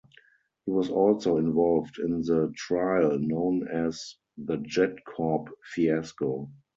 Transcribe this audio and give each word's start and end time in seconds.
He 0.65 0.71
was 0.71 0.89
also 0.89 1.37
involved 1.37 1.99
in 1.99 2.21
the 2.23 2.51
trial 2.55 3.19
known 3.19 3.67
as 3.67 4.15
the 4.35 4.57
JetCorp 4.57 5.49
fiasco. 5.63 6.49